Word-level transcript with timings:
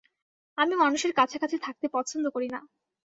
আমি 0.57 0.73
মানুষের 0.75 1.11
কাছাকাছি 1.19 1.57
থাকতে 1.65 1.85
পছন্দ 1.95 2.25
করি 2.35 2.47
না। 2.53 2.59